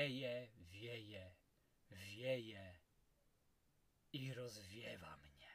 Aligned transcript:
wieje, 0.00 0.48
wieje, 0.56 1.34
wieje 1.90 2.78
i 4.12 4.34
rozwiewa 4.34 5.16
mnie. 5.16 5.48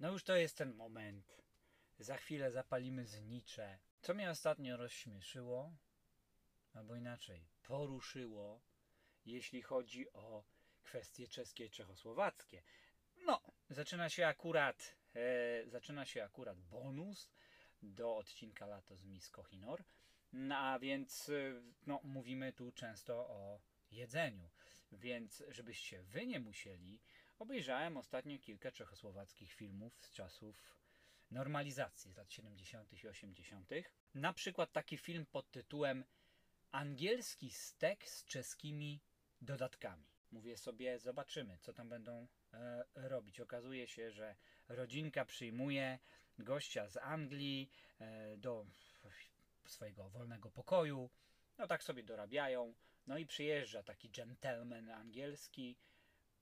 No 0.00 0.12
już 0.12 0.24
to 0.24 0.36
jest 0.36 0.56
ten 0.56 0.74
moment. 0.74 1.42
Za 1.98 2.16
chwilę 2.16 2.50
zapalimy 2.50 3.06
znicze. 3.06 3.78
Co 4.00 4.14
mnie 4.14 4.30
ostatnio 4.30 4.76
rozśmieszyło, 4.76 5.72
albo 6.74 6.96
inaczej, 6.96 7.46
poruszyło, 7.62 8.60
jeśli 9.24 9.62
chodzi 9.62 10.12
o 10.12 10.44
kwestie 10.82 11.28
czeskie 11.28 11.66
i 11.66 11.70
czechosłowackie. 11.70 12.62
No, 13.24 13.40
zaczyna 13.70 14.08
się 14.08 14.26
akurat, 14.26 14.96
e, 15.14 15.68
zaczyna 15.68 16.06
się 16.06 16.24
akurat 16.24 16.60
bonus 16.60 17.30
do 17.82 18.16
odcinka 18.16 18.66
Lato 18.66 18.96
z 18.96 19.04
Miss 19.04 19.30
Kohinor. 19.30 19.84
No, 20.32 20.56
a 20.56 20.78
więc 20.78 21.30
no, 21.86 22.00
mówimy 22.04 22.52
tu 22.52 22.72
często 22.72 23.14
o 23.14 23.60
jedzeniu. 23.90 24.48
Więc 24.92 25.42
żebyście 25.48 26.02
wy 26.02 26.26
nie 26.26 26.40
musieli, 26.40 27.00
obejrzałem 27.38 27.96
ostatnio 27.96 28.38
kilka 28.38 28.72
czechosłowackich 28.72 29.52
filmów 29.52 29.98
z 30.00 30.10
czasów 30.10 30.76
normalizacji 31.30 32.12
z 32.12 32.16
lat 32.16 32.32
70. 32.32 33.04
i 33.04 33.08
80. 33.08 33.70
Na 34.14 34.32
przykład 34.32 34.72
taki 34.72 34.96
film 34.98 35.26
pod 35.26 35.50
tytułem 35.50 36.04
Angielski 36.72 37.50
stek 37.50 38.08
z 38.08 38.24
czeskimi 38.24 39.00
dodatkami. 39.40 40.06
Mówię 40.32 40.56
sobie, 40.56 40.98
zobaczymy, 40.98 41.58
co 41.58 41.72
tam 41.72 41.88
będą 41.88 42.28
e, 42.52 42.84
robić. 42.94 43.40
Okazuje 43.40 43.86
się, 43.86 44.10
że 44.10 44.36
rodzinka 44.68 45.24
przyjmuje 45.24 45.98
gościa 46.38 46.88
z 46.88 46.96
Anglii 46.96 47.70
e, 47.98 48.36
do 48.36 48.66
swojego 49.70 50.08
wolnego 50.08 50.50
pokoju. 50.50 51.10
No 51.58 51.66
tak 51.66 51.82
sobie 51.82 52.02
dorabiają. 52.02 52.74
No 53.06 53.18
i 53.18 53.26
przyjeżdża 53.26 53.82
taki 53.82 54.10
gentleman 54.10 54.90
angielski. 54.90 55.76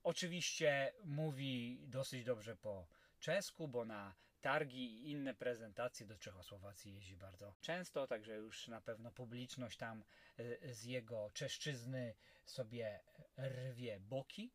Oczywiście 0.03 0.93
mówi 1.05 1.81
dosyć 1.87 2.25
dobrze 2.25 2.57
po 2.57 2.87
czesku, 3.21 3.69
bo 3.69 3.85
na 3.85 4.15
targi 4.41 4.85
i 4.85 5.11
inne 5.11 5.35
prezentacje 5.35 6.07
do 6.07 6.19
Czechosłowacji 6.19 6.95
jeździ 6.95 7.17
bardzo 7.17 7.55
często, 7.61 8.07
także 8.07 8.35
już 8.37 8.69
na 8.69 8.81
pewno 8.81 9.11
publiczność 9.11 9.79
tam 9.79 10.05
y, 10.41 10.75
z 10.75 10.85
jego 10.85 11.31
czeszczyzny 11.35 12.15
sobie 12.45 13.01
rwie 13.39 14.01
boki. 14.01 14.51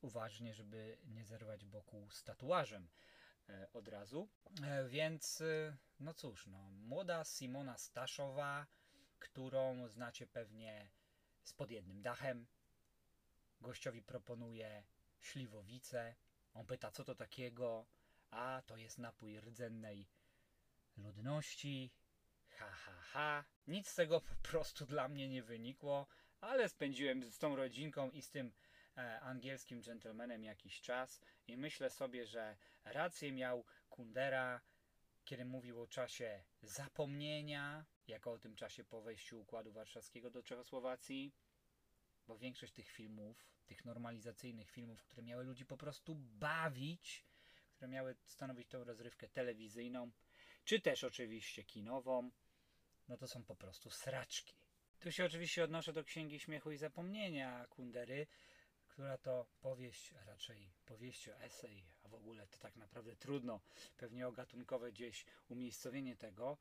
Uważnie, 0.00 0.54
żeby 0.54 0.98
nie 1.04 1.24
zerwać 1.24 1.64
boku 1.64 2.08
z 2.10 2.24
tatuażem 2.24 2.88
e, 3.48 3.68
od 3.72 3.88
razu. 3.88 4.28
E, 4.62 4.88
Więc, 4.88 5.42
no 6.00 6.14
cóż, 6.14 6.46
no, 6.46 6.70
młoda 6.70 7.24
Simona 7.24 7.78
Staszowa, 7.78 8.66
którą 9.18 9.88
znacie 9.88 10.26
pewnie 10.26 10.90
z 11.44 11.52
pod 11.52 11.70
jednym 11.70 12.02
dachem. 12.02 12.46
Gościowi 13.60 14.02
proponuje 14.02 14.84
śliwowicę. 15.20 16.14
On 16.54 16.66
pyta, 16.66 16.90
co 16.90 17.04
to 17.04 17.14
takiego? 17.14 17.86
A 18.30 18.62
to 18.66 18.76
jest 18.76 18.98
napój 18.98 19.40
rdzennej 19.40 20.08
ludności. 20.96 21.90
Ha, 22.50 22.70
ha, 22.70 22.92
ha. 23.00 23.44
Nic 23.66 23.88
z 23.88 23.94
tego 23.94 24.20
po 24.20 24.34
prostu 24.48 24.86
dla 24.86 25.08
mnie 25.08 25.28
nie 25.28 25.42
wynikło, 25.42 26.06
ale 26.40 26.68
spędziłem 26.68 27.24
z 27.24 27.38
tą 27.38 27.56
rodzinką 27.56 28.10
i 28.10 28.22
z 28.22 28.30
tym 28.30 28.52
e, 28.96 29.20
angielskim 29.20 29.82
gentlemanem 29.82 30.44
jakiś 30.44 30.80
czas 30.80 31.20
i 31.46 31.56
myślę 31.56 31.90
sobie, 31.90 32.26
że 32.26 32.56
rację 32.84 33.32
miał 33.32 33.64
Kundera, 33.88 34.60
kiedy 35.28 35.44
mówił 35.44 35.82
o 35.82 35.86
czasie 35.86 36.42
zapomnienia, 36.62 37.84
jako 38.06 38.32
o 38.32 38.38
tym 38.38 38.54
czasie 38.54 38.84
po 38.84 39.02
wejściu 39.02 39.40
Układu 39.40 39.72
Warszawskiego 39.72 40.30
do 40.30 40.42
Czechosłowacji, 40.42 41.32
bo 42.26 42.38
większość 42.38 42.72
tych 42.72 42.88
filmów, 42.88 43.48
tych 43.66 43.84
normalizacyjnych 43.84 44.70
filmów, 44.70 45.02
które 45.02 45.22
miały 45.22 45.44
ludzi 45.44 45.66
po 45.66 45.76
prostu 45.76 46.14
bawić, 46.14 47.24
które 47.72 47.88
miały 47.88 48.16
stanowić 48.26 48.68
tą 48.68 48.84
rozrywkę 48.84 49.28
telewizyjną, 49.28 50.10
czy 50.64 50.80
też 50.80 51.04
oczywiście 51.04 51.64
kinową, 51.64 52.30
no 53.08 53.16
to 53.16 53.28
są 53.28 53.44
po 53.44 53.56
prostu 53.56 53.90
sraczki. 53.90 54.54
Tu 55.00 55.12
się 55.12 55.24
oczywiście 55.24 55.64
odnoszę 55.64 55.92
do 55.92 56.04
Księgi 56.04 56.40
Śmiechu 56.40 56.70
i 56.70 56.76
Zapomnienia 56.76 57.66
Kundery, 57.66 58.26
która 58.98 59.18
to 59.18 59.46
powieść, 59.60 60.14
a 60.20 60.24
raczej 60.24 60.70
powieść 60.86 61.28
o 61.28 61.40
esej, 61.40 61.84
a 62.04 62.08
w 62.08 62.14
ogóle 62.14 62.46
to 62.46 62.58
tak 62.58 62.76
naprawdę 62.76 63.16
trudno, 63.16 63.60
pewnie 63.96 64.28
o 64.28 64.32
gatunkowe 64.32 64.92
gdzieś 64.92 65.24
umiejscowienie 65.48 66.16
tego, 66.16 66.58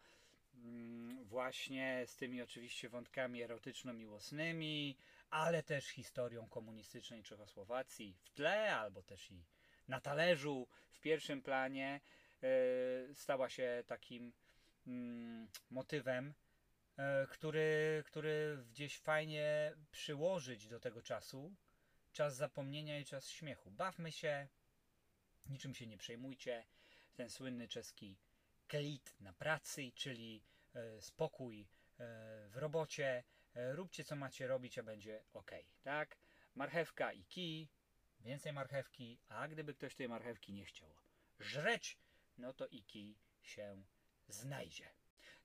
mm, 0.56 1.26
właśnie 1.26 2.04
z 2.08 2.16
tymi 2.16 2.42
oczywiście 2.42 2.90
wątkami 2.90 3.44
erotyczno-miłosnymi, 3.44 4.96
ale 5.30 5.64
też 5.64 5.88
historią 5.88 6.50
komunistycznej 6.50 7.24
Czechosłowacji 7.24 8.16
w 8.22 8.30
tle, 8.30 8.76
albo 8.76 9.04
też 9.04 9.32
i 9.32 9.46
na 9.88 10.02
talerzu, 10.02 10.68
w 10.92 11.00
pierwszym 11.00 11.42
planie, 11.42 12.02
e, 12.44 13.16
stała 13.16 13.50
się 13.50 13.84
takim 13.88 14.34
mm, 14.88 15.48
motywem, 15.70 16.34
e, 16.98 17.28
który, 17.28 18.04
który 18.06 18.66
gdzieś 18.70 19.00
fajnie 19.00 19.74
przyłożyć 19.92 20.68
do 20.68 20.80
tego 20.80 21.02
czasu. 21.02 21.56
Czas 22.18 22.36
zapomnienia 22.36 23.00
i 23.00 23.06
czas 23.06 23.30
śmiechu. 23.30 23.72
Bawmy 23.72 24.12
się, 24.12 24.48
niczym 25.50 25.76
się 25.76 25.88
nie 25.88 25.98
przejmujcie. 25.98 26.66
Ten 27.16 27.30
słynny 27.30 27.68
czeski 27.68 28.18
klit 28.68 29.16
na 29.20 29.34
pracy, 29.34 29.92
czyli 29.96 30.44
e, 30.76 31.02
spokój 31.02 31.62
e, 31.62 31.66
w 32.50 32.58
robocie. 32.58 33.24
E, 33.56 33.74
róbcie 33.74 34.04
co 34.04 34.16
macie 34.16 34.48
robić, 34.48 34.78
a 34.78 34.84
będzie 34.84 35.24
ok, 35.34 35.52
tak? 35.82 36.18
Marchewka 36.56 37.14
i 37.14 37.26
kij, 37.26 37.70
więcej 38.20 38.54
marchewki, 38.54 39.20
a 39.30 39.48
gdyby 39.48 39.74
ktoś 39.74 39.96
tej 39.96 40.10
marchewki 40.10 40.54
nie 40.54 40.66
chciał 40.66 40.90
żreć, 41.40 41.98
no 42.38 42.54
to 42.54 42.68
i 42.68 42.84
kij 42.84 43.16
się 43.42 43.84
znajdzie. 44.28 44.90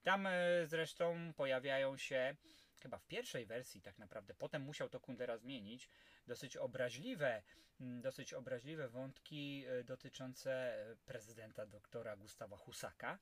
Tam 0.03 0.29
zresztą 0.65 1.33
pojawiają 1.37 1.97
się, 1.97 2.37
chyba 2.83 2.99
w 2.99 3.07
pierwszej 3.07 3.47
wersji 3.47 3.83
tak 3.83 3.99
naprawdę, 3.99 4.35
potem 4.35 4.63
musiał 4.63 4.89
to 4.89 5.01
Kundera 5.01 5.37
zmienić, 5.39 5.89
dosyć 6.27 6.57
obraźliwe, 6.57 7.43
mm, 7.81 8.03
dosyć 8.03 8.33
obraźliwe 8.35 8.89
wątki 8.89 9.65
e, 9.67 9.85
dotyczące 9.85 10.53
e, 10.53 10.97
prezydenta 10.97 11.67
doktora 11.67 12.17
Gustawa 12.17 12.57
Husaka, 12.57 13.19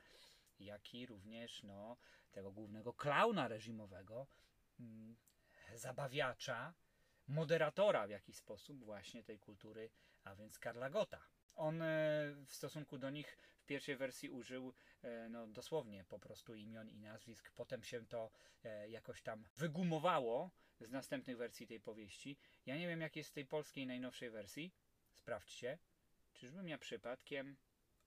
jak 0.59 0.95
i 0.95 1.07
również 1.07 1.63
no, 1.63 1.97
tego 2.33 2.53
głównego 2.53 2.93
klauna 2.93 3.49
reżimowego, 3.49 4.27
mm, 4.81 5.17
zabawiacza, 5.75 6.75
moderatora 7.29 8.07
w 8.07 8.11
jakiś 8.11 8.37
sposób 8.37 8.85
właśnie 8.85 9.25
tej 9.25 9.39
kultury, 9.39 9.91
a 10.25 10.35
więc 10.35 10.59
Karla 10.59 10.91
Gota. 10.91 11.21
On 11.61 11.83
e, 11.83 11.87
w 12.47 12.53
stosunku 12.53 12.99
do 12.99 13.11
nich 13.11 13.39
w 13.59 13.67
pierwszej 13.67 13.97
wersji 13.97 14.31
użył 14.31 14.75
e, 15.03 15.29
no, 15.29 15.47
dosłownie 15.47 16.05
po 16.05 16.19
prostu 16.19 16.55
imion 16.55 16.89
i 16.89 16.99
nazwisk. 16.99 17.51
Potem 17.51 17.83
się 17.83 18.07
to 18.07 18.31
e, 18.65 18.91
jakoś 18.91 19.23
tam 19.23 19.45
wygumowało 19.57 20.51
z 20.81 20.91
następnych 20.91 21.37
wersji 21.37 21.67
tej 21.67 21.81
powieści. 21.81 22.39
Ja 22.67 22.77
nie 22.77 22.89
wiem, 22.89 23.01
jak 23.01 23.17
jest 23.17 23.31
w 23.31 23.33
tej 23.33 23.47
polskiej 23.47 23.87
najnowszej 23.87 24.31
wersji. 24.31 24.75
Sprawdźcie. 25.13 25.79
Czyżbym 26.35 26.69
ja 26.69 26.79
przypadkiem, 26.79 27.57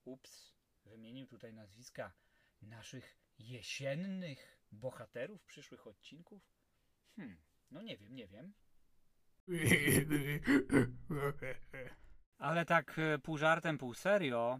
ups, 0.04 0.54
wymienił 0.86 1.28
tutaj 1.28 1.54
nazwiska 1.54 2.14
naszych 2.62 3.18
jesiennych 3.40 4.58
bohaterów 4.72 5.44
przyszłych 5.44 5.88
odcinków? 5.88 6.42
Hmm, 7.16 7.38
no 7.72 7.82
nie 7.82 7.98
wiem, 7.98 8.16
nie 8.16 8.28
wiem. 8.28 8.54
Ale 12.44 12.66
tak 12.66 13.00
e, 13.00 13.20
pół 13.20 13.38
żartem, 13.38 13.78
pół 13.78 13.94
serio, 13.94 14.60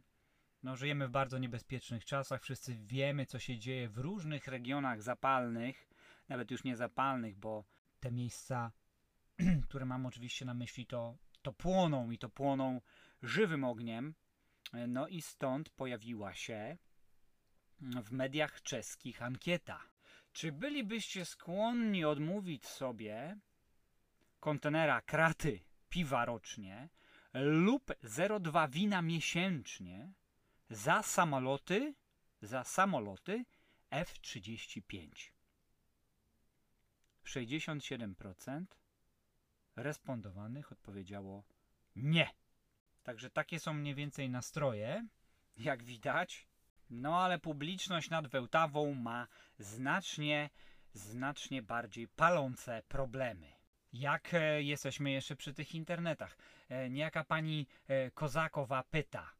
no 0.64 0.76
żyjemy 0.76 1.08
w 1.08 1.12
bardzo 1.12 1.38
niebezpiecznych 1.38 2.06
czasach. 2.06 2.42
Wszyscy 2.42 2.76
wiemy, 2.76 3.26
co 3.26 3.40
się 3.40 3.60
dzieje 3.60 3.90
w 3.90 3.98
różnych 3.98 4.48
regionach 4.48 5.02
zapalnych, 5.02 5.90
nawet 6.30 6.52
już 6.52 6.64
nie 6.64 6.76
zapalnych, 6.76 7.38
bo 7.38 7.64
te 8.00 8.12
miejsca, 8.12 8.72
które 9.68 9.86
mam 9.86 10.06
oczywiście 10.06 10.46
na 10.46 10.54
myśli, 10.54 10.86
to, 10.86 11.18
to 11.42 11.54
płoną 11.54 12.12
i 12.12 12.18
to 12.18 12.30
płoną 12.30 12.82
żywym 13.22 13.64
ogniem. 13.64 14.14
E, 14.74 14.88
No 14.88 15.08
i 15.08 15.22
stąd 15.22 15.70
pojawiła 15.70 16.34
się 16.34 16.78
w 17.80 18.12
mediach 18.12 18.62
czeskich 18.62 19.22
ankieta. 19.22 19.82
Czy 20.34 20.52
bylibyście 20.52 21.26
skłonni 21.26 22.06
odmówić 22.06 22.68
sobie 22.68 23.38
kontenera 24.40 25.02
kraty 25.02 25.60
piwa 25.90 26.26
rocznie 26.26 26.90
lub 27.34 27.86
0,2 28.04 28.70
wina 28.70 29.02
miesięcznie 29.02 30.14
za 30.70 31.04
samoloty, 31.04 31.94
za 32.42 32.64
samoloty 32.64 33.46
F-35. 33.90 35.10
67% 37.26 38.66
respondowanych 39.76 40.72
odpowiedziało 40.72 41.44
nie. 41.96 42.30
Także 43.04 43.30
takie 43.30 43.60
są 43.60 43.74
mniej 43.74 43.96
więcej 43.96 44.30
nastroje, 44.30 45.08
jak 45.58 45.84
widać. 45.84 46.48
No 46.90 47.24
ale 47.24 47.40
publiczność 47.40 48.10
nad 48.10 48.28
Wełtawą 48.28 48.94
ma 48.94 49.28
znacznie 49.60 50.50
znacznie 50.94 51.62
bardziej 51.62 52.08
palące 52.08 52.84
problemy. 52.88 53.54
Jak 53.94 54.34
e, 54.34 54.64
jesteśmy 54.64 55.12
jeszcze 55.12 55.36
przy 55.36 55.54
tych 55.54 55.76
internetach? 55.76 56.38
E, 56.74 56.90
niejaka 56.90 57.24
pani 57.24 57.68
e, 57.88 58.12
Kozakowa 58.12 58.84
pyta, 58.84 59.34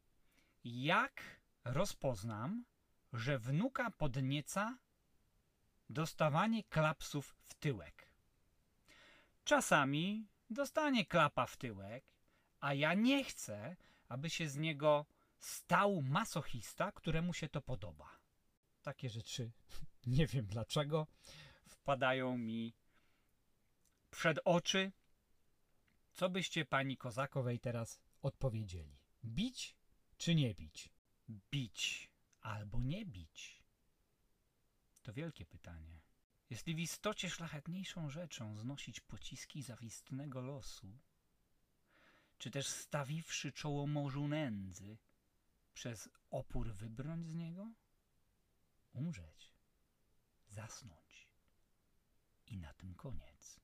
jak 0.64 1.22
rozpoznam, 1.64 2.64
że 3.12 3.38
wnuka 3.38 3.90
podnieca 3.90 4.78
dostawanie 5.90 6.64
klapsów 6.64 7.36
w 7.44 7.54
tyłek? 7.54 8.06
Czasami 9.44 10.26
dostanie 10.50 11.06
klapa 11.06 11.46
w 11.46 11.56
tyłek, 11.56 12.04
a 12.60 12.74
ja 12.74 12.94
nie 12.94 13.24
chcę, 13.24 13.76
aby 14.08 14.30
się 14.30 14.48
z 14.48 14.56
niego 14.56 15.06
stał 15.38 16.02
masochista, 16.02 16.92
któremu 16.92 17.34
się 17.34 17.48
to 17.48 17.62
podoba. 17.62 18.10
Takie 18.82 19.10
rzeczy, 19.10 19.50
nie 20.06 20.26
wiem 20.26 20.46
dlaczego, 20.46 21.06
wpadają 21.66 22.38
mi 22.38 22.74
przed 24.10 24.38
oczy. 24.44 24.92
Co 26.14 26.30
byście 26.30 26.64
pani 26.64 26.96
Kozakowej 26.96 27.60
teraz 27.60 28.00
odpowiedzieli? 28.22 28.98
Bić 29.24 29.76
czy 30.16 30.34
nie 30.34 30.54
bić? 30.54 30.88
Bić 31.50 32.10
albo 32.40 32.82
nie 32.82 33.06
bić? 33.06 33.62
To 35.02 35.12
wielkie 35.12 35.46
pytanie. 35.46 36.00
Jeśli 36.50 36.74
w 36.74 36.78
istocie 36.78 37.30
szlachetniejszą 37.30 38.10
rzeczą 38.10 38.58
znosić 38.58 39.00
pociski 39.00 39.62
zawistnego 39.62 40.40
losu, 40.40 40.98
czy 42.38 42.50
też 42.50 42.66
stawiwszy 42.66 43.52
czoło 43.52 43.86
morzu 43.86 44.28
nędzy, 44.28 44.98
przez 45.74 46.08
opór 46.30 46.74
wybrnąć 46.74 47.28
z 47.28 47.34
niego? 47.34 47.72
Umrzeć, 48.92 49.52
zasnąć 50.48 51.28
i 52.46 52.58
na 52.58 52.74
tym 52.74 52.94
koniec. 52.94 53.63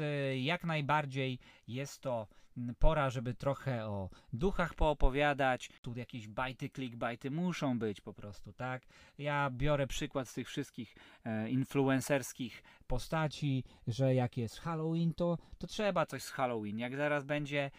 e, 0.00 0.38
jak 0.38 0.64
najbardziej 0.64 1.38
jest 1.66 2.00
to 2.00 2.26
pora, 2.78 3.10
żeby 3.10 3.34
trochę 3.34 3.86
o 3.86 4.10
duchach 4.32 4.74
poopowiadać. 4.74 5.70
Tu 5.82 5.94
jakieś 5.96 6.28
bajty, 6.28 6.70
clickbajty 6.70 7.30
muszą 7.30 7.78
być 7.78 8.00
po 8.00 8.14
prostu, 8.14 8.52
tak? 8.52 8.82
Ja 9.18 9.50
biorę 9.50 9.86
przykład 9.86 10.28
z 10.28 10.34
tych 10.34 10.48
wszystkich 10.48 10.94
e, 11.24 11.50
influencerskich 11.50 12.62
postaci, 12.86 13.64
że 13.86 14.14
jak 14.14 14.36
jest 14.36 14.60
Halloween, 14.60 15.14
to, 15.14 15.38
to 15.58 15.66
trzeba 15.66 16.06
coś 16.06 16.22
z 16.22 16.30
Halloween. 16.30 16.78
Jak 16.78 16.96
zaraz 16.96 17.24
będzie 17.24 17.70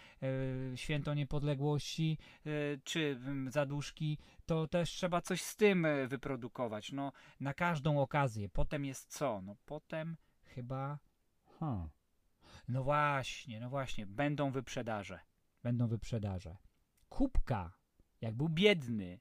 e, 0.73 0.77
Święto 0.77 1.13
Niepodległości 1.13 2.17
czy 2.83 3.19
Zaduszki, 3.47 4.17
to 4.45 4.67
też 4.67 4.89
trzeba 4.89 5.21
coś 5.21 5.41
z 5.41 5.55
tym 5.55 5.87
wyprodukować. 6.07 6.91
No, 6.91 7.11
na 7.39 7.53
każdą 7.53 8.01
okazję. 8.01 8.49
Potem 8.49 8.85
jest 8.85 9.11
co? 9.17 9.41
No, 9.41 9.55
potem 9.65 10.17
chyba... 10.43 10.99
Hmm. 11.59 11.89
No 12.69 12.83
właśnie, 12.83 13.59
no 13.59 13.69
właśnie, 13.69 14.05
będą 14.05 14.51
wyprzedaże. 14.51 15.19
Będą 15.63 15.87
wyprzedaże. 15.87 16.57
Kubka, 17.09 17.73
jak 18.21 18.35
był 18.35 18.49
biedny, 18.49 19.19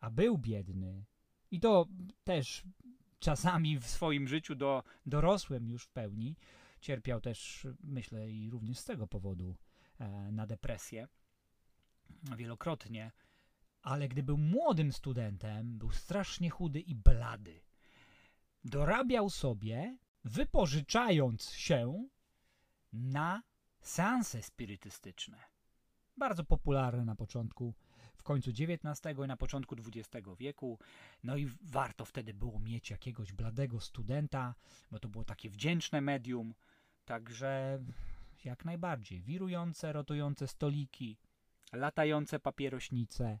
a 0.00 0.10
był 0.10 0.38
biedny, 0.38 1.04
i 1.50 1.60
to 1.60 1.86
też 2.24 2.64
czasami 3.18 3.78
w 3.78 3.86
swoim 3.86 4.28
życiu 4.28 4.54
do, 4.54 4.82
dorosłym 5.06 5.68
już 5.68 5.84
w 5.84 5.90
pełni, 5.90 6.36
cierpiał 6.80 7.20
też, 7.20 7.66
myślę, 7.80 8.30
i 8.30 8.50
również 8.50 8.78
z 8.78 8.84
tego 8.84 9.06
powodu 9.06 9.56
e, 9.98 10.32
na 10.32 10.46
depresję 10.46 11.08
wielokrotnie, 12.36 13.12
ale 13.82 14.08
gdy 14.08 14.22
był 14.22 14.38
młodym 14.38 14.92
studentem, 14.92 15.78
był 15.78 15.90
strasznie 15.90 16.50
chudy 16.50 16.80
i 16.80 16.94
blady. 16.94 17.60
Dorabiał 18.64 19.30
sobie, 19.30 19.98
wypożyczając 20.24 21.50
się 21.50 22.08
na 22.92 23.42
seanse 23.80 24.42
spirytystyczne. 24.42 25.38
Bardzo 26.16 26.44
popularne 26.44 27.04
na 27.04 27.14
początku, 27.14 27.74
w 28.14 28.22
końcu 28.22 28.50
XIX 28.50 29.18
i 29.24 29.28
na 29.28 29.36
początku 29.36 29.76
XX 29.76 30.26
wieku. 30.38 30.78
No 31.24 31.36
i 31.36 31.46
warto 31.62 32.04
wtedy 32.04 32.34
było 32.34 32.58
mieć 32.58 32.90
jakiegoś 32.90 33.32
bladego 33.32 33.80
studenta, 33.80 34.54
bo 34.90 34.98
to 34.98 35.08
było 35.08 35.24
takie 35.24 35.50
wdzięczne 35.50 36.00
medium. 36.00 36.54
Także 37.04 37.78
jak 38.44 38.64
najbardziej. 38.64 39.20
Wirujące, 39.20 39.92
rotujące 39.92 40.48
stoliki, 40.48 41.18
latające 41.72 42.40
papierośnice 42.40 43.38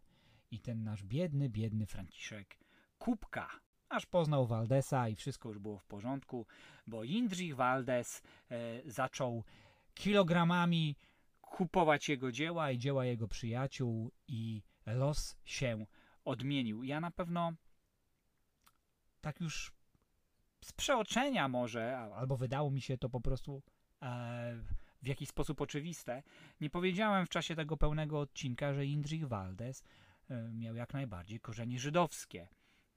i 0.50 0.60
ten 0.60 0.84
nasz 0.84 1.02
biedny, 1.02 1.48
biedny 1.48 1.86
Franciszek 1.86 2.58
Kubka 2.98 3.65
aż 3.88 4.06
poznał 4.06 4.46
Valdesa 4.46 5.08
i 5.08 5.14
wszystko 5.14 5.48
już 5.48 5.58
było 5.58 5.78
w 5.78 5.84
porządku, 5.84 6.46
bo 6.86 7.04
Jindrzich 7.04 7.56
Waldes 7.56 8.22
e, 8.50 8.90
zaczął 8.90 9.44
kilogramami 9.94 10.96
kupować 11.40 12.08
jego 12.08 12.32
dzieła 12.32 12.70
i 12.70 12.78
dzieła 12.78 13.04
jego 13.04 13.28
przyjaciół 13.28 14.12
i 14.28 14.62
los 14.86 15.36
się 15.44 15.86
odmienił. 16.24 16.84
Ja 16.84 17.00
na 17.00 17.10
pewno 17.10 17.52
tak 19.20 19.40
już 19.40 19.72
z 20.60 20.72
przeoczenia 20.72 21.48
może, 21.48 21.98
albo 21.98 22.36
wydało 22.36 22.70
mi 22.70 22.80
się 22.80 22.98
to 22.98 23.08
po 23.08 23.20
prostu 23.20 23.62
e, 24.02 24.56
w 25.02 25.06
jakiś 25.06 25.28
sposób 25.28 25.60
oczywiste, 25.60 26.22
nie 26.60 26.70
powiedziałem 26.70 27.26
w 27.26 27.28
czasie 27.28 27.54
tego 27.54 27.76
pełnego 27.76 28.20
odcinka, 28.20 28.74
że 28.74 28.86
Jindrzich 28.86 29.28
Waldes 29.28 29.84
e, 30.30 30.52
miał 30.52 30.74
jak 30.74 30.92
najbardziej 30.92 31.40
korzenie 31.40 31.78
żydowskie 31.78 32.48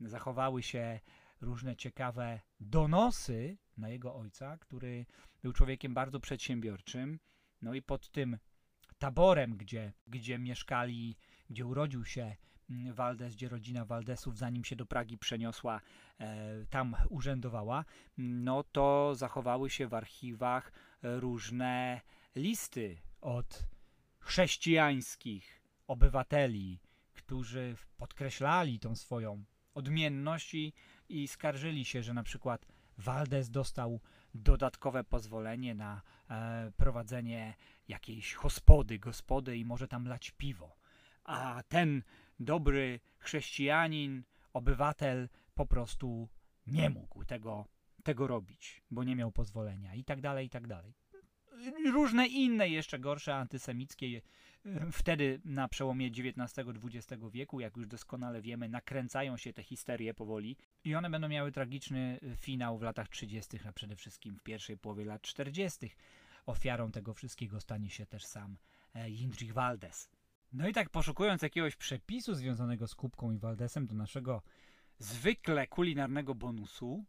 zachowały 0.02 0.64
się 0.64 1.00
różne 1.42 1.76
ciekawe 1.76 2.40
donosy 2.60 3.58
na 3.78 3.90
jego 3.90 4.16
ojca, 4.16 4.58
który 4.58 5.06
był 5.44 5.54
człowiekiem 5.54 5.94
bardzo 5.94 6.20
przedsiębiorczym. 6.20 7.20
No 7.62 7.74
i 7.74 7.82
pod 7.82 8.10
tym 8.10 8.38
taborem, 8.98 9.58
gdzie, 9.58 9.94
gdzie 10.08 10.40
mieszkali, 10.40 11.18
gdzie 11.50 11.66
urodził 11.66 12.06
się 12.06 12.36
Waldes, 12.94 13.36
gdzie 13.36 13.50
rodzina 13.50 13.86
Waldesów, 13.86 14.38
zanim 14.38 14.64
się 14.64 14.76
do 14.76 14.86
Pragi 14.86 15.18
przeniosła, 15.18 15.82
e, 16.20 16.66
tam 16.70 16.96
urzędowała, 17.10 17.86
no 18.18 18.64
to 18.64 19.16
zachowały 19.16 19.70
się 19.70 19.88
w 19.88 19.94
archiwach 19.94 20.72
różne 21.02 22.02
listy 22.36 22.98
od 23.22 23.66
chrześcijańskich 24.20 25.62
obywateli, 25.88 26.80
którzy 27.14 27.76
podkreślali 27.98 28.80
tą 28.80 28.96
swoją 28.96 29.44
odmienności 29.74 30.74
i 31.10 31.28
skarżyli 31.28 31.86
się, 31.86 32.04
że 32.04 32.14
na 32.14 32.24
przykład 32.24 32.66
Waldes 32.98 33.50
dostał 33.50 34.00
dodatkowe 34.34 35.04
pozwolenie 35.04 35.76
na 35.76 36.02
e, 36.30 36.72
prowadzenie 36.78 37.56
jakiejś 37.88 38.34
hospody, 38.34 39.00
gospody 39.00 39.58
i 39.58 39.66
może 39.66 39.88
tam 39.88 40.08
lać 40.08 40.32
piwo. 40.32 40.76
A 41.24 41.64
ten 41.68 42.04
dobry 42.40 43.00
chrześcijanin, 43.18 44.24
obywatel 44.54 45.30
po 45.56 45.66
prostu 45.66 46.30
nie 46.68 46.90
mógł 46.90 47.26
tego, 47.26 47.66
tego 48.04 48.28
robić, 48.28 48.82
bo 48.92 49.04
nie 49.04 49.16
miał 49.16 49.32
pozwolenia 49.32 49.96
i 49.96 50.04
tak 50.04 50.22
dalej, 50.22 50.48
i 50.48 50.50
tak 50.50 50.68
dalej. 50.68 50.94
Różne 51.92 52.28
inne 52.28 52.70
jeszcze 52.70 53.00
gorsze 53.00 53.36
antysemickie 53.36 54.22
Wtedy 54.92 55.42
na 55.46 55.68
przełomie 55.68 56.08
XIX-XX 56.08 57.24
wieku, 57.32 57.60
jak 57.60 57.78
już 57.78 57.88
doskonale 57.88 58.42
wiemy, 58.42 58.70
nakręcają 58.70 59.38
się 59.38 59.54
te 59.54 59.64
histerie 59.64 60.14
powoli 60.14 60.58
i 60.84 60.96
one 60.96 61.10
będą 61.10 61.30
miały 61.30 61.52
tragiczny 61.52 62.20
y, 62.24 62.36
finał 62.36 62.78
w 62.78 62.82
latach 62.82 63.10
30., 63.10 63.60
a 63.68 63.72
przede 63.72 63.96
wszystkim 63.96 64.36
w 64.36 64.44
pierwszej 64.44 64.78
połowie 64.78 65.06
lat 65.06 65.22
40. 65.22 65.92
Ofiarą 66.46 66.92
tego 66.92 67.14
wszystkiego 67.14 67.60
stanie 67.60 67.90
się 67.90 68.06
też 68.06 68.26
sam 68.26 68.58
e, 68.96 69.10
Jindřich 69.10 69.54
Waldes. 69.54 70.10
No 70.54 70.68
i 70.68 70.74
tak 70.74 70.90
poszukując 70.90 71.42
jakiegoś 71.42 71.76
przepisu 71.76 72.36
związanego 72.36 72.88
z 72.88 72.96
Kubką 72.96 73.32
i 73.32 73.38
Waldesem 73.38 73.88
do 73.88 73.96
naszego 73.96 74.42
zwykle 74.98 75.68
kulinarnego 75.68 76.36
bonusu, 76.36 77.06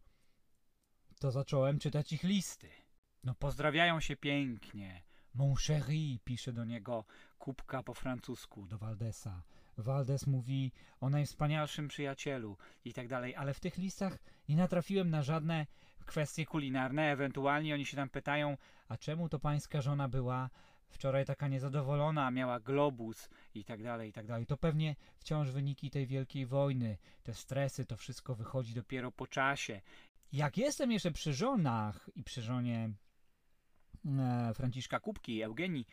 to 1.20 1.30
zacząłem 1.30 1.78
czytać 1.78 2.12
ich 2.12 2.22
listy. 2.22 2.68
No 3.24 3.34
pozdrawiają 3.34 4.00
się 4.00 4.16
pięknie. 4.16 5.02
Mon 5.34 5.54
chéri, 5.54 6.20
pisze 6.24 6.52
do 6.52 6.64
niego 6.64 7.04
kubka 7.38 7.82
po 7.82 7.94
francusku, 7.94 8.66
do 8.66 8.78
Valdesa. 8.78 9.42
Valdes 9.78 10.26
mówi 10.26 10.72
o 11.00 11.10
najwspanialszym 11.10 11.88
przyjacielu 11.88 12.56
i 12.84 12.92
tak 12.92 13.08
dalej, 13.08 13.36
ale 13.36 13.54
w 13.54 13.60
tych 13.60 13.78
listach 13.78 14.18
nie 14.48 14.56
natrafiłem 14.56 15.10
na 15.10 15.22
żadne 15.22 15.66
kwestie 16.06 16.46
kulinarne. 16.46 17.12
Ewentualnie 17.12 17.74
oni 17.74 17.86
się 17.86 17.96
tam 17.96 18.08
pytają, 18.08 18.56
a 18.88 18.96
czemu 18.96 19.28
to 19.28 19.38
pańska 19.38 19.80
żona 19.80 20.08
była 20.08 20.50
wczoraj 20.88 21.24
taka 21.24 21.48
niezadowolona, 21.48 22.30
miała 22.30 22.60
globus 22.60 23.28
i 23.54 23.64
tak 23.64 23.82
dalej, 23.82 24.10
i 24.10 24.12
tak 24.12 24.26
dalej. 24.26 24.46
To 24.46 24.56
pewnie 24.56 24.96
wciąż 25.18 25.50
wyniki 25.50 25.90
tej 25.90 26.06
wielkiej 26.06 26.46
wojny, 26.46 26.98
te 27.22 27.34
stresy, 27.34 27.84
to 27.84 27.96
wszystko 27.96 28.34
wychodzi 28.34 28.74
dopiero 28.74 29.12
po 29.12 29.26
czasie. 29.26 29.80
Jak 30.32 30.58
jestem 30.58 30.92
jeszcze 30.92 31.10
przy 31.10 31.34
żonach 31.34 32.10
i 32.14 32.24
przy 32.24 32.42
żonie 32.42 32.90
Franciszka 34.54 35.00
Kubki, 35.00 35.42
Eugenii, 35.42 35.86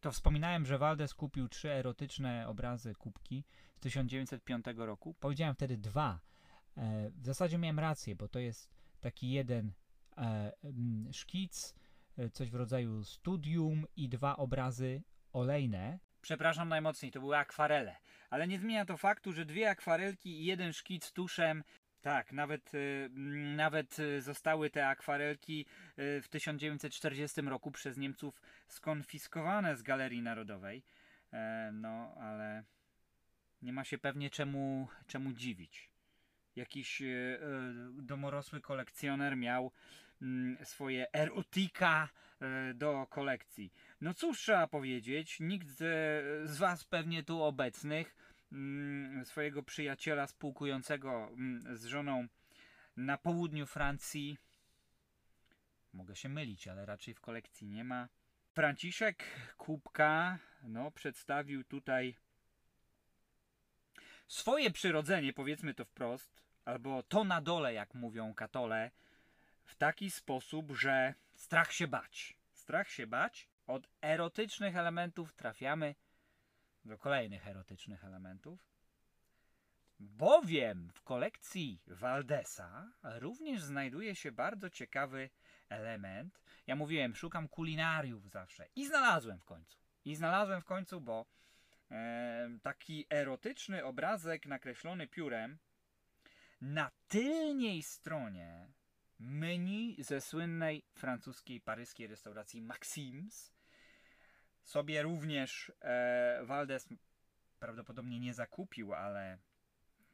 to 0.00 0.12
wspominałem, 0.12 0.66
że 0.66 0.78
Waldes 0.78 1.14
kupił 1.14 1.48
trzy 1.48 1.70
erotyczne 1.70 2.48
obrazy 2.48 2.94
kubki 2.94 3.44
z 3.76 3.80
1905 3.80 4.64
roku. 4.76 5.14
Powiedziałem 5.20 5.54
wtedy 5.54 5.76
dwa. 5.76 6.20
E, 6.76 7.10
w 7.10 7.26
zasadzie 7.26 7.58
miałem 7.58 7.78
rację, 7.78 8.16
bo 8.16 8.28
to 8.28 8.38
jest 8.38 8.70
taki 9.00 9.30
jeden 9.30 9.72
e, 10.16 10.52
szkic, 11.12 11.74
e, 12.18 12.30
coś 12.30 12.50
w 12.50 12.54
rodzaju 12.54 13.04
studium 13.04 13.86
i 13.96 14.08
dwa 14.08 14.36
obrazy 14.36 15.02
olejne. 15.32 15.98
Przepraszam 16.20 16.68
najmocniej, 16.68 17.12
to 17.12 17.20
były 17.20 17.36
akwarele. 17.36 17.96
Ale 18.30 18.48
nie 18.48 18.58
zmienia 18.58 18.84
to 18.84 18.96
faktu, 18.96 19.32
że 19.32 19.44
dwie 19.44 19.70
akwarelki 19.70 20.40
i 20.40 20.44
jeden 20.44 20.72
szkic 20.72 21.12
tuszem 21.12 21.64
tak, 22.02 22.32
nawet, 22.32 22.74
y, 22.74 23.10
nawet 23.56 23.98
y, 23.98 24.22
zostały 24.22 24.70
te 24.70 24.88
akwarelki 24.88 25.66
y, 25.98 26.22
w 26.22 26.28
1940 26.28 27.40
roku 27.40 27.70
przez 27.70 27.96
Niemców 27.96 28.42
skonfiskowane 28.68 29.76
z 29.76 29.82
Galerii 29.82 30.22
Narodowej. 30.22 30.82
E, 31.32 31.70
no, 31.72 32.14
ale 32.20 32.64
nie 33.62 33.72
ma 33.72 33.84
się 33.84 33.98
pewnie 33.98 34.30
czemu, 34.30 34.88
czemu 35.06 35.32
dziwić. 35.32 35.90
Jakiś 36.56 37.02
domorosły 37.92 38.60
kolekcjoner 38.60 39.36
miał 39.36 39.72
mm, 40.22 40.64
swoje 40.64 41.12
erotika 41.12 42.08
do 42.74 43.06
kolekcji. 43.10 43.72
No 44.00 44.14
cóż 44.14 44.38
trzeba 44.38 44.66
powiedzieć, 44.66 45.40
nikt 45.40 45.68
z 45.68 46.58
Was 46.58 46.84
pewnie 46.84 47.22
tu 47.22 47.42
obecnych 47.42 48.14
swojego 49.24 49.62
przyjaciela 49.62 50.26
spółkującego 50.26 51.28
mm, 51.28 51.76
z 51.76 51.84
żoną 51.84 52.28
na 52.96 53.18
południu 53.18 53.66
Francji. 53.66 54.38
Mogę 55.92 56.16
się 56.16 56.28
mylić, 56.28 56.68
ale 56.68 56.86
raczej 56.86 57.14
w 57.14 57.20
kolekcji 57.20 57.68
nie 57.68 57.84
ma. 57.84 58.08
Franciszek 58.54 59.24
Kubka 59.56 60.38
no, 60.62 60.90
przedstawił 60.90 61.64
tutaj 61.64 62.16
swoje 64.28 64.70
przyrodzenie, 64.70 65.32
powiedzmy 65.32 65.74
to 65.74 65.84
wprost, 65.84 66.42
albo 66.64 67.02
to 67.02 67.24
na 67.24 67.40
dole, 67.40 67.74
jak 67.74 67.94
mówią 67.94 68.34
katole, 68.34 68.90
w 69.64 69.74
taki 69.74 70.10
sposób, 70.10 70.70
że 70.70 71.14
strach 71.34 71.72
się 71.72 71.88
bać. 71.88 72.36
Strach 72.52 72.88
się 72.90 73.06
bać. 73.06 73.48
Od 73.66 73.88
erotycznych 74.02 74.76
elementów 74.76 75.32
trafiamy 75.32 75.94
do 76.84 76.98
kolejnych 76.98 77.46
erotycznych 77.46 78.04
elementów. 78.04 78.72
Bowiem 80.00 80.90
w 80.94 81.02
kolekcji 81.02 81.82
Valdesa 81.86 82.92
również 83.02 83.62
znajduje 83.62 84.14
się 84.14 84.32
bardzo 84.32 84.70
ciekawy 84.70 85.30
element. 85.68 86.40
Ja 86.66 86.76
mówiłem, 86.76 87.14
szukam 87.14 87.48
kulinariów 87.48 88.30
zawsze 88.30 88.66
i 88.76 88.86
znalazłem 88.86 89.38
w 89.38 89.44
końcu. 89.44 89.78
I 90.04 90.14
znalazłem 90.14 90.60
w 90.60 90.64
końcu, 90.64 91.00
bo 91.00 91.26
e, 91.90 92.58
taki 92.62 93.06
erotyczny 93.10 93.84
obrazek 93.84 94.46
nakreślony 94.46 95.08
piórem 95.08 95.58
na 96.60 96.90
tylniej 97.08 97.82
stronie 97.82 98.68
menu 99.18 99.96
ze 99.98 100.20
słynnej 100.20 100.84
francuskiej 100.94 101.60
paryskiej 101.60 102.06
restauracji 102.06 102.62
Maxims 102.62 103.52
sobie 104.62 105.02
również 105.02 105.72
e, 105.82 106.44
prawdopodobnie 107.58 108.20
nie 108.20 108.34
zakupił, 108.34 108.94
ale 108.94 109.38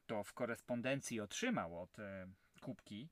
to 0.07 0.25
w 0.25 0.33
korespondencji 0.33 1.21
otrzymał 1.21 1.83
od 1.83 1.99
e, 1.99 2.29
kubki. 2.61 3.09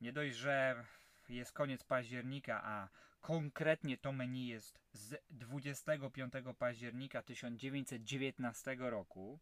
Nie 0.00 0.12
dość, 0.12 0.36
że 0.36 0.84
jest 1.28 1.52
koniec 1.52 1.84
października, 1.84 2.64
a 2.64 2.88
konkretnie 3.20 3.98
to 3.98 4.12
menu 4.12 4.46
jest 4.46 4.80
z 4.92 5.22
25 5.30 6.32
października 6.58 7.22
1919 7.22 8.76
roku, 8.78 9.38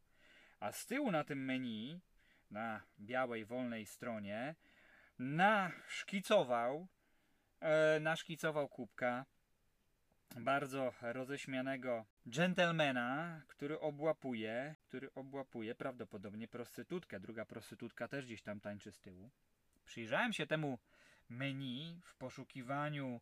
a 0.60 0.72
z 0.72 0.86
tyłu 0.86 1.10
na 1.10 1.24
tym 1.24 1.44
menu, 1.44 2.00
na 2.50 2.82
białej, 3.00 3.44
wolnej 3.44 3.86
stronie, 3.86 4.54
naszkicował, 5.18 6.86
e, 7.60 8.00
naszkicował 8.00 8.68
kubka 8.68 9.26
bardzo 10.36 10.92
roześmianego 11.02 12.04
gentlemana, 12.26 13.42
który 13.46 13.80
obłapuje, 13.80 14.74
który 14.82 15.14
obłapuje 15.14 15.74
prawdopodobnie 15.74 16.48
prostytutkę. 16.48 17.20
Druga 17.20 17.44
prostytutka 17.44 18.08
też 18.08 18.26
gdzieś 18.26 18.42
tam 18.42 18.60
tańczy 18.60 18.92
z 18.92 19.00
tyłu. 19.00 19.30
Przyjrzałem 19.84 20.32
się 20.32 20.46
temu 20.46 20.78
menu 21.28 22.00
w 22.04 22.16
poszukiwaniu 22.16 23.20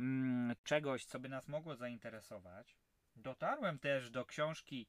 mm, 0.00 0.56
czegoś, 0.64 1.04
co 1.04 1.20
by 1.20 1.28
nas 1.28 1.48
mogło 1.48 1.76
zainteresować. 1.76 2.76
Dotarłem 3.16 3.78
też 3.78 4.10
do 4.10 4.24
książki 4.24 4.86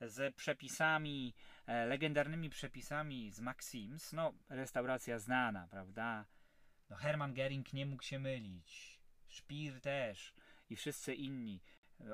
z 0.00 0.34
przepisami, 0.34 1.34
e, 1.66 1.86
legendarnymi 1.86 2.50
przepisami 2.50 3.30
z 3.30 3.40
Maxims. 3.40 4.12
No, 4.12 4.32
restauracja 4.48 5.18
znana, 5.18 5.68
prawda? 5.70 6.24
No, 6.90 6.96
Hermann 6.96 7.34
Gering 7.34 7.72
nie 7.72 7.86
mógł 7.86 8.02
się 8.02 8.18
mylić. 8.18 9.00
Szpir 9.28 9.80
też 9.80 10.34
i 10.72 10.76
wszyscy 10.76 11.14
inni 11.14 11.62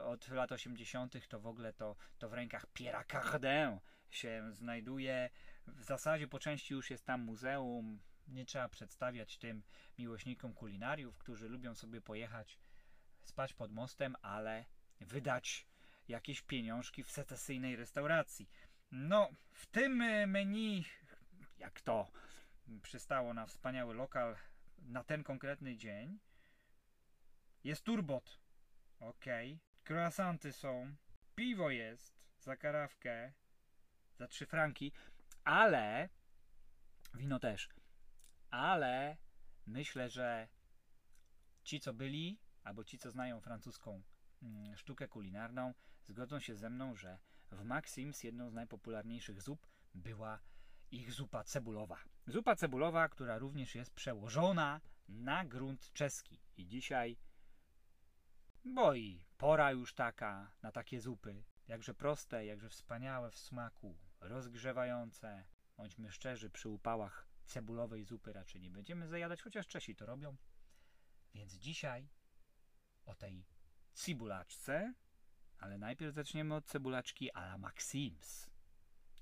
od 0.04 0.28
lat 0.28 0.52
80. 0.52 1.28
to 1.28 1.40
w 1.40 1.46
ogóle 1.46 1.72
to, 1.72 1.96
to 2.18 2.28
w 2.28 2.32
rękach 2.32 2.66
Pierre 2.66 3.04
Cardin 3.04 3.80
się 4.10 4.50
znajduje. 4.52 5.30
W 5.66 5.84
zasadzie 5.84 6.28
po 6.28 6.38
części 6.38 6.74
już 6.74 6.90
jest 6.90 7.04
tam 7.04 7.20
muzeum. 7.20 8.00
Nie 8.28 8.44
trzeba 8.44 8.68
przedstawiać 8.68 9.38
tym 9.38 9.62
miłośnikom 9.98 10.54
kulinariów, 10.54 11.18
którzy 11.18 11.48
lubią 11.48 11.74
sobie 11.74 12.00
pojechać 12.00 12.58
spać 13.22 13.54
pod 13.54 13.72
mostem, 13.72 14.16
ale 14.22 14.64
wydać 15.00 15.66
jakieś 16.08 16.42
pieniążki 16.42 17.04
w 17.04 17.10
secesyjnej 17.10 17.76
restauracji. 17.76 18.50
No, 18.90 19.30
w 19.52 19.66
tym 19.66 19.96
menu, 20.26 20.84
jak 21.58 21.80
to 21.80 22.10
przystało 22.82 23.34
na 23.34 23.46
wspaniały 23.46 23.94
lokal 23.94 24.36
na 24.78 25.04
ten 25.04 25.24
konkretny 25.24 25.76
dzień, 25.76 26.18
jest 27.64 27.84
turbot 27.84 28.47
Okej. 29.00 29.52
Okay. 29.52 29.68
Croissanty 29.84 30.52
są. 30.52 30.94
Piwo 31.34 31.70
jest 31.70 32.18
za 32.40 32.56
karawkę. 32.56 33.32
Za 34.14 34.28
3 34.28 34.46
franki. 34.46 34.92
Ale. 35.44 36.08
Wino 37.14 37.38
też. 37.40 37.68
Ale 38.50 39.16
myślę, 39.66 40.10
że 40.10 40.48
ci, 41.64 41.80
co 41.80 41.94
byli, 41.94 42.38
albo 42.64 42.84
ci, 42.84 42.98
co 42.98 43.10
znają 43.10 43.40
francuską 43.40 44.02
mm, 44.42 44.76
sztukę 44.76 45.08
kulinarną, 45.08 45.74
zgodzą 46.04 46.40
się 46.40 46.54
ze 46.54 46.70
mną, 46.70 46.94
że 46.94 47.18
w 47.50 47.64
Maxims 47.64 48.24
jedną 48.24 48.50
z 48.50 48.54
najpopularniejszych 48.54 49.42
zup 49.42 49.66
była 49.94 50.40
ich 50.90 51.12
zupa 51.12 51.44
cebulowa. 51.44 51.98
Zupa 52.26 52.56
cebulowa, 52.56 53.08
która 53.08 53.38
również 53.38 53.74
jest 53.74 53.94
przełożona 53.94 54.80
na 55.08 55.44
grunt 55.44 55.92
czeski. 55.92 56.40
I 56.56 56.66
dzisiaj 56.66 57.16
bo 58.74 58.94
i 58.94 59.24
pora 59.38 59.70
już 59.70 59.94
taka 59.94 60.50
na 60.62 60.72
takie 60.72 61.00
zupy. 61.00 61.44
Jakże 61.68 61.94
proste, 61.94 62.46
jakże 62.46 62.68
wspaniałe 62.68 63.30
w 63.30 63.38
smaku, 63.38 63.98
rozgrzewające. 64.20 65.44
Bądźmy 65.76 66.10
szczerzy, 66.10 66.50
przy 66.50 66.68
upałach 66.68 67.26
cebulowej 67.44 68.04
zupy 68.04 68.32
raczej 68.32 68.60
nie 68.60 68.70
będziemy 68.70 69.08
zajadać, 69.08 69.42
chociaż 69.42 69.66
Czesi 69.66 69.96
to 69.96 70.06
robią. 70.06 70.36
Więc 71.34 71.54
dzisiaj 71.54 72.08
o 73.06 73.14
tej 73.14 73.46
cibulaczce, 73.94 74.94
ale 75.58 75.78
najpierw 75.78 76.14
zaczniemy 76.14 76.54
od 76.54 76.66
cebulaczki 76.66 77.32
a 77.32 77.44
la 77.44 77.58
Maxims. 77.58 78.50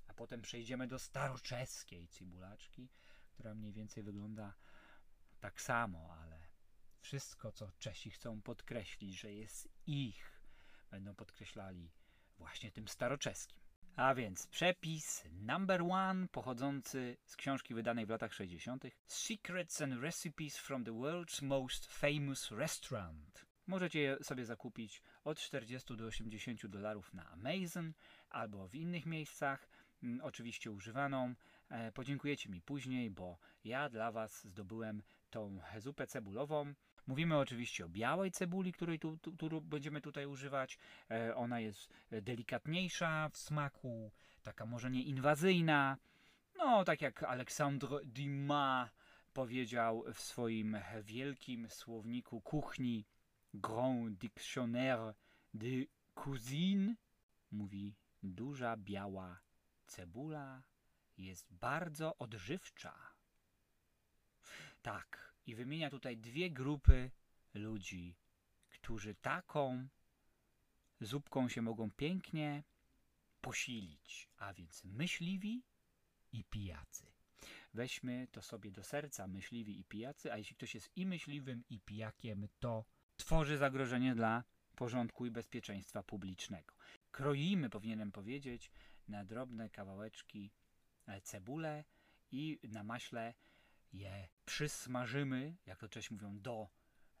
A 0.07 0.13
potem 0.13 0.41
przejdziemy 0.41 0.87
do 0.87 0.99
staroczeskiej 0.99 2.07
cibulaczki, 2.07 2.89
która 3.31 3.53
mniej 3.53 3.73
więcej 3.73 4.03
wygląda 4.03 4.53
tak 5.39 5.61
samo, 5.61 6.15
ale 6.21 6.36
wszystko, 7.01 7.51
co 7.51 7.71
Czesi 7.79 8.11
chcą 8.11 8.41
podkreślić, 8.41 9.19
że 9.19 9.33
jest 9.33 9.69
ich, 9.87 10.41
będą 10.91 11.15
podkreślali 11.15 11.91
właśnie 12.37 12.71
tym 12.71 12.87
staroczeskim. 12.87 13.67
A 13.95 14.15
więc 14.15 14.47
przepis 14.47 15.23
number 15.31 15.81
one 15.81 16.27
pochodzący 16.27 17.17
z 17.25 17.35
książki 17.35 17.73
wydanej 17.73 18.05
w 18.05 18.09
latach 18.09 18.33
60. 18.33 18.83
Secrets 19.07 19.81
and 19.81 20.01
Recipes 20.01 20.57
from 20.57 20.83
the 20.83 20.91
World's 20.91 21.41
Most 21.41 21.85
Famous 21.85 22.51
Restaurant. 22.51 23.45
Możecie 23.67 23.99
je 23.99 24.17
sobie 24.23 24.45
zakupić 24.45 25.01
od 25.23 25.39
40 25.39 25.95
do 25.95 26.05
80 26.05 26.67
dolarów 26.67 27.13
na 27.13 27.29
Amazon 27.29 27.93
albo 28.29 28.67
w 28.67 28.75
innych 28.75 29.05
miejscach, 29.05 29.69
mm, 30.03 30.21
oczywiście 30.21 30.71
używaną. 30.71 31.35
E, 31.69 31.91
podziękujecie 31.91 32.49
mi 32.49 32.61
później, 32.61 33.11
bo 33.11 33.37
ja 33.63 33.89
dla 33.89 34.11
Was 34.11 34.47
zdobyłem 34.47 35.03
tą 35.29 35.59
zupę 35.77 36.07
cebulową. 36.07 36.73
Mówimy 37.07 37.37
oczywiście 37.37 37.85
o 37.85 37.89
białej 37.89 38.31
cebuli, 38.31 38.73
której 38.73 38.99
tu, 38.99 39.17
tu, 39.17 39.31
tu 39.31 39.61
będziemy 39.61 40.01
tutaj 40.01 40.25
używać. 40.25 40.77
E, 41.11 41.35
ona 41.35 41.59
jest 41.59 41.93
delikatniejsza 42.11 43.29
w 43.29 43.37
smaku, 43.37 44.11
taka 44.43 44.65
może 44.65 44.91
nie 44.91 45.03
inwazyjna. 45.03 45.97
No, 46.57 46.83
tak 46.83 47.01
jak 47.01 47.23
Alexandre 47.23 47.99
Dumas 48.05 48.89
powiedział 49.33 50.03
w 50.13 50.19
swoim 50.19 50.77
wielkim 51.03 51.69
słowniku 51.69 52.41
kuchni 52.41 53.05
Grand 53.53 54.17
Dictionnaire 54.17 55.13
de 55.53 55.85
cuisine 56.15 56.95
mówi 57.51 57.95
duża 58.23 58.77
biała 58.77 59.39
cebula 59.85 60.63
jest 61.17 61.53
bardzo 61.53 62.17
odżywcza. 62.17 62.93
Tak, 64.81 65.26
i 65.47 65.55
wymienia 65.55 65.89
tutaj 65.89 66.17
dwie 66.17 66.49
grupy 66.51 67.11
ludzi, 67.53 68.15
którzy 68.69 69.15
taką 69.15 69.87
zupką 71.01 71.49
się 71.49 71.61
mogą 71.61 71.91
pięknie 71.91 72.63
posilić, 73.41 74.29
a 74.37 74.53
więc 74.53 74.83
myśliwi 74.83 75.63
i 76.31 76.43
pijacy. 76.43 77.07
Weźmy 77.73 78.27
to 78.31 78.41
sobie 78.41 78.71
do 78.71 78.83
serca, 78.83 79.27
myśliwi 79.27 79.79
i 79.79 79.83
pijacy, 79.83 80.33
a 80.33 80.37
jeśli 80.37 80.55
ktoś 80.55 80.75
jest 80.75 80.91
i 80.95 81.05
myśliwym, 81.05 81.63
i 81.69 81.79
pijakiem, 81.79 82.47
to 82.59 82.85
tworzy 83.17 83.57
zagrożenie 83.57 84.15
dla 84.15 84.43
porządku 84.75 85.25
i 85.25 85.31
bezpieczeństwa 85.31 86.03
publicznego. 86.03 86.75
Kroimy, 87.11 87.69
powinienem 87.69 88.11
powiedzieć, 88.11 88.71
na 89.07 89.25
drobne 89.25 89.69
kawałeczki 89.69 90.51
cebulę 91.23 91.83
i 92.31 92.59
na 92.63 92.83
maśle 92.83 93.33
je 93.93 94.27
przysmażymy, 94.45 95.55
jak 95.65 95.79
to 95.79 95.89
Czesi 95.89 96.13
mówią, 96.13 96.39
do 96.39 96.69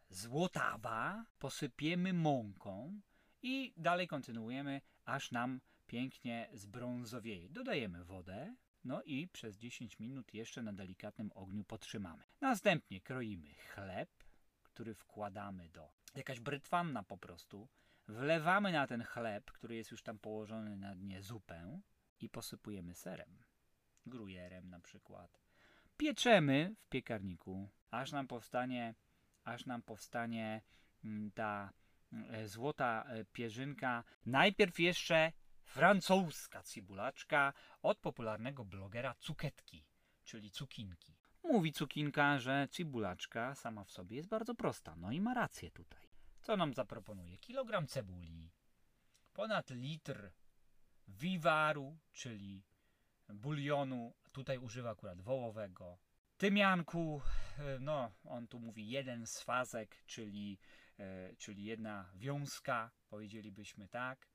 złotawa, 0.09 1.25
posypiemy 1.39 2.13
mąką 2.13 3.01
i 3.41 3.73
dalej 3.77 4.07
kontynuujemy, 4.07 4.81
aż 5.05 5.31
nam 5.31 5.61
pięknie 5.87 6.49
zbrązowieje. 6.53 7.49
Dodajemy 7.49 8.05
wodę, 8.05 8.55
no 8.83 9.03
i 9.03 9.27
przez 9.27 9.57
10 9.57 9.99
minut 9.99 10.33
jeszcze 10.33 10.61
na 10.61 10.73
delikatnym 10.73 11.31
ogniu 11.35 11.63
podtrzymamy. 11.63 12.23
Następnie 12.41 13.01
kroimy 13.01 13.53
chleb, 13.53 14.09
który 14.63 14.95
wkładamy 14.95 15.69
do 15.69 15.91
jakaś 16.15 16.39
brytwanna 16.39 17.03
po 17.03 17.17
prostu. 17.17 17.67
Wlewamy 18.07 18.71
na 18.71 18.87
ten 18.87 19.03
chleb, 19.03 19.51
który 19.51 19.75
jest 19.75 19.91
już 19.91 20.03
tam 20.03 20.19
położony 20.19 20.77
na 20.77 20.95
dnie 20.95 21.21
zupę 21.21 21.81
i 22.19 22.29
posypujemy 22.29 22.95
serem, 22.95 23.43
grujerem 24.05 24.69
na 24.69 24.79
przykład. 24.79 25.46
Pieczemy 25.97 26.75
w 26.79 26.89
piekarniku, 26.89 27.69
aż 27.91 28.11
nam 28.11 28.27
powstanie, 28.27 28.95
aż 29.43 29.65
nam 29.65 29.81
powstanie 29.81 30.61
mm, 31.03 31.31
ta 31.31 31.73
e, 32.11 32.47
złota 32.47 33.03
e, 33.03 33.25
pierzynka. 33.25 34.03
Najpierw 34.25 34.79
jeszcze 34.79 35.31
francuska 35.63 36.63
cibulaczka 36.63 37.53
od 37.81 37.99
popularnego 37.99 38.65
blogera 38.65 39.15
Cuketki, 39.19 39.85
czyli 40.23 40.51
cukinki. 40.51 41.17
Mówi 41.43 41.73
cukinka, 41.73 42.39
że 42.39 42.67
cibulaczka 42.71 43.55
sama 43.55 43.83
w 43.83 43.91
sobie 43.91 44.17
jest 44.17 44.29
bardzo 44.29 44.55
prosta. 44.55 44.95
No 44.95 45.11
i 45.11 45.21
ma 45.21 45.33
rację 45.33 45.71
tutaj. 45.71 46.07
Co 46.41 46.57
nam 46.57 46.73
zaproponuje? 46.73 47.37
Kilogram 47.37 47.87
cebuli, 47.87 48.51
ponad 49.33 49.69
litr 49.69 50.31
wiwaru, 51.07 51.97
czyli 52.11 52.63
bulionu, 53.29 54.13
tutaj 54.37 54.57
używa 54.57 54.89
akurat 54.89 55.21
wołowego, 55.21 55.97
tymianku, 56.37 57.21
e, 57.59 57.79
no 57.79 58.11
on 58.23 58.47
tu 58.47 58.59
mówi 58.59 58.89
jeden 58.89 59.27
swazek, 59.27 60.03
czyli, 60.05 60.59
e, 60.99 61.35
czyli 61.35 61.63
jedna 61.63 62.11
wiązka, 62.15 62.91
powiedzielibyśmy 63.09 63.87
tak, 63.87 64.27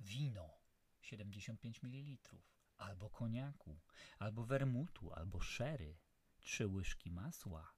wino 0.00 0.58
75 1.00 1.82
ml, 1.82 2.38
albo 2.76 3.10
koniaku, 3.10 3.80
albo 4.18 4.44
wermutu, 4.44 5.12
albo 5.12 5.40
szery, 5.40 5.98
trzy 6.38 6.66
łyżki 6.66 7.10
masła, 7.10 7.72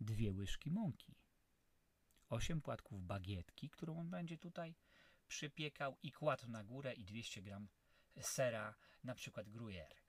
dwie 0.00 0.32
łyżki 0.32 0.70
mąki, 0.70 1.14
osiem 2.28 2.60
płatków 2.60 3.06
bagietki, 3.06 3.70
którą 3.70 3.98
on 3.98 4.10
będzie 4.10 4.38
tutaj 4.38 4.74
przypiekał 5.28 5.96
i 6.02 6.12
kładł 6.12 6.48
na 6.48 6.64
górę 6.64 6.94
i 6.94 7.04
200 7.04 7.42
gram 7.42 7.68
sera, 8.20 8.74
na 9.04 9.14
przykład 9.14 9.48
gruyère. 9.48 10.07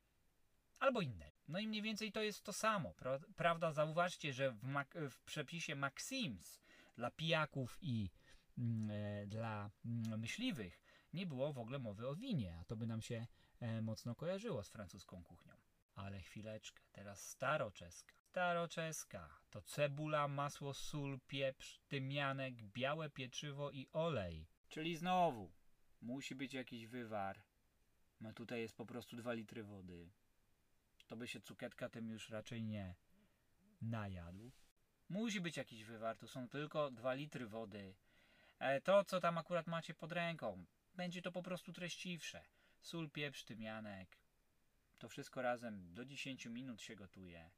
Albo 0.80 1.02
inne. 1.02 1.32
No 1.48 1.60
i 1.60 1.68
mniej 1.68 1.82
więcej 1.82 2.12
to 2.12 2.22
jest 2.22 2.44
to 2.44 2.54
samo, 2.54 2.94
pra 2.94 3.20
prawda? 3.36 3.72
Zauważcie, 3.72 4.34
że 4.34 4.52
w, 4.52 4.64
w 5.10 5.22
przepisie 5.22 5.76
Maxims 5.76 6.60
dla 6.96 7.12
pijaków 7.12 7.78
i 7.82 8.10
mm, 8.58 8.90
e, 8.92 9.28
dla 9.28 9.70
mm, 9.86 10.20
myśliwych 10.20 10.82
nie 11.14 11.26
było 11.26 11.54
w 11.54 11.60
ogóle 11.60 11.80
mowy 11.80 12.08
o 12.08 12.16
winie, 12.16 12.58
a 12.62 12.64
to 12.64 12.76
by 12.76 12.88
nam 12.88 13.02
się 13.02 13.28
e, 13.60 13.82
mocno 13.82 14.16
kojarzyło 14.16 14.64
z 14.64 14.70
francuską 14.70 15.24
kuchnią. 15.24 15.54
Ale 15.96 16.20
chwileczkę, 16.20 16.84
teraz 16.92 17.30
staroczeska. 17.30 18.14
Staroczeska 18.30 19.30
to 19.50 19.62
cebula, 19.62 20.28
masło, 20.28 20.74
sól, 20.74 21.20
pieprz, 21.28 21.80
tymianek, 21.88 22.64
białe 22.64 23.10
pieczywo 23.10 23.72
i 23.72 23.88
olej. 23.94 24.48
Czyli 24.70 24.98
znowu 24.98 25.52
musi 26.02 26.36
być 26.36 26.54
jakiś 26.54 26.88
wywar. 26.88 27.42
No 28.22 28.34
tutaj 28.34 28.62
jest 28.62 28.76
po 28.78 28.86
prostu 28.86 29.16
2 29.16 29.34
litry 29.34 29.64
wody. 29.64 30.10
To 31.10 31.18
by 31.18 31.28
się 31.28 31.42
cukietka 31.42 31.90
tym 31.90 32.10
już 32.10 32.30
raczej 32.30 32.64
nie 32.64 32.96
najadł. 33.82 34.52
Musi 35.10 35.42
być 35.42 35.58
jakiś 35.58 35.84
wywar, 35.84 36.18
to 36.18 36.28
są 36.28 36.50
tylko 36.50 36.92
2 36.92 37.14
litry 37.14 37.48
wody. 37.48 37.96
E, 38.60 38.82
to, 38.82 39.04
co 39.04 39.20
tam 39.20 39.38
akurat 39.38 39.68
macie 39.68 39.94
pod 39.94 40.12
ręką, 40.12 40.66
będzie 40.94 41.22
to 41.22 41.32
po 41.32 41.44
prostu 41.44 41.74
treściwsze. 41.74 42.46
Sól, 42.82 43.10
pieprz, 43.10 43.44
tymianek. 43.44 44.18
To 44.98 45.10
wszystko 45.10 45.42
razem 45.42 45.94
do 45.94 46.06
10 46.06 46.46
minut 46.46 46.82
się 46.82 46.96
gotuje. 46.96 47.52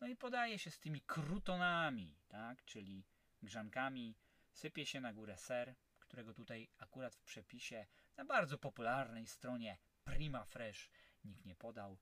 No 0.00 0.06
i 0.06 0.16
podaje 0.16 0.58
się 0.58 0.70
z 0.70 0.78
tymi 0.78 1.00
krutonami, 1.00 2.16
tak? 2.28 2.64
Czyli 2.64 3.04
grzankami. 3.42 4.16
Sypie 4.52 4.86
się 4.86 5.00
na 5.00 5.12
górę 5.12 5.36
ser, 5.36 5.74
którego 6.00 6.34
tutaj 6.34 6.68
akurat 6.78 7.14
w 7.14 7.22
przepisie 7.22 7.86
na 8.16 8.24
bardzo 8.24 8.58
popularnej 8.58 9.26
stronie 9.26 9.78
Prima 10.04 10.44
Fresh 10.44 10.90
nikt 11.24 11.44
nie 11.44 11.56
podał, 11.56 11.98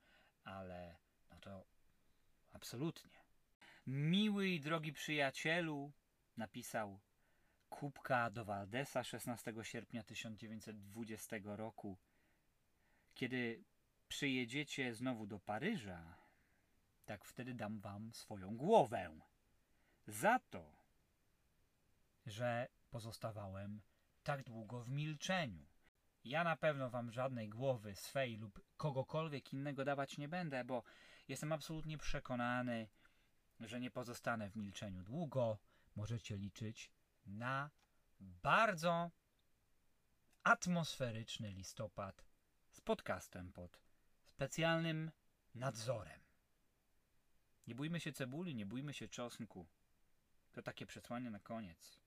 ale 0.47 0.97
no 1.31 1.37
to 1.41 1.65
absolutnie. 2.53 3.25
Miły 3.87 4.49
i 4.49 4.61
drogi 4.61 4.93
przyjacielu, 4.93 5.93
napisał 6.37 7.01
Kubka 7.69 8.31
do 8.31 8.45
Waldesa 8.45 9.05
16 9.05 9.55
sierpnia 9.63 10.03
1920 10.03 11.37
roku. 11.45 11.99
Kiedy 13.15 13.65
przyjedziecie 14.09 14.95
znowu 14.95 15.27
do 15.27 15.41
Paryża, 15.41 16.17
tak 17.05 17.25
wtedy 17.25 17.55
dam 17.55 17.81
wam 17.81 18.13
swoją 18.13 18.57
głowę. 18.57 19.21
Za 20.07 20.39
to, 20.39 20.77
że 22.27 22.69
pozostawałem 22.91 23.81
tak 24.23 24.43
długo 24.43 24.81
w 24.81 24.89
milczeniu. 24.89 25.67
Ja 26.27 26.45
na 26.45 26.57
pewno 26.57 26.91
wam 26.91 27.13
żadnej 27.13 27.49
głowy 27.49 27.97
swej 27.97 28.37
lub 28.37 28.61
kogokolwiek 28.77 29.53
innego 29.53 29.85
dawać 29.85 30.19
nie 30.19 30.29
będę, 30.29 30.65
bo 30.65 30.83
jestem 31.29 31.53
absolutnie 31.53 31.99
przekonany, 31.99 32.89
że 33.61 33.81
nie 33.81 33.91
pozostanę 33.91 34.51
w 34.51 34.57
milczeniu 34.57 35.03
długo. 35.03 35.59
Możecie 35.97 36.37
liczyć 36.37 36.91
na 37.27 37.71
bardzo 38.21 39.11
atmosferyczny 40.45 41.51
listopad 41.51 42.25
z 42.71 42.81
podcastem 42.81 43.53
pod 43.53 43.81
specjalnym 44.25 45.11
nadzorem. 45.55 46.21
Nie 47.67 47.75
bójmy 47.75 48.01
się 48.01 48.13
cebuli, 48.13 48.55
nie 48.55 48.67
bójmy 48.67 48.95
się 48.95 49.09
czosnku. 49.09 49.67
To 50.53 50.63
takie 50.63 50.87
przesłanie 50.87 51.31
na 51.31 51.41
koniec. 51.41 52.01